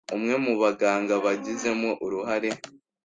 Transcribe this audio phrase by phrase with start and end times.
[0.15, 2.49] Umwe mu baganga bagizemo uruhare